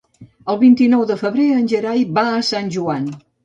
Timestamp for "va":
2.19-2.27